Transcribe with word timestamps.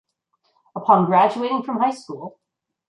Upon 0.75 1.05
graduating 1.05 1.61
from 1.61 1.77
high 1.79 1.91
school. 1.91 2.39